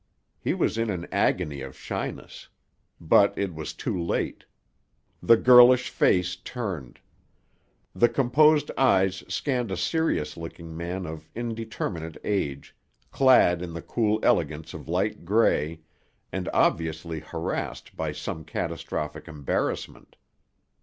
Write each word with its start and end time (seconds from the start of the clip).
He 0.39 0.55
was 0.55 0.79
in 0.79 0.89
an 0.89 1.07
agony 1.11 1.61
of 1.61 1.77
shyness. 1.77 2.47
But 2.99 3.37
it 3.37 3.53
was 3.53 3.71
too 3.73 4.01
late. 4.01 4.45
The 5.21 5.37
girlish 5.37 5.91
face 5.91 6.35
turned. 6.37 6.99
The 7.93 8.09
composed 8.09 8.71
eyes 8.79 9.23
scanned 9.27 9.69
a 9.69 9.77
serious 9.77 10.35
looking 10.35 10.75
man 10.75 11.05
of 11.05 11.29
indeterminate 11.35 12.17
age, 12.23 12.75
clad 13.11 13.61
in 13.61 13.73
the 13.73 13.81
cool 13.83 14.19
elegance 14.23 14.73
of 14.73 14.87
light 14.89 15.23
gray, 15.23 15.81
and 16.31 16.49
obviously 16.51 17.19
harassed 17.19 17.95
by 17.95 18.11
some 18.11 18.43
catastrophic 18.43 19.27
embarrassment. 19.27 20.15